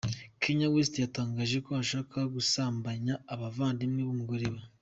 Kanye 0.41 0.67
West 0.73 0.93
yatangaje 1.03 1.57
ko 1.65 1.71
ashaka 1.83 2.17
gusambanya 2.35 3.13
abavandimwe 3.33 4.01
b’umugore 4.07 4.47
we. 4.53 4.59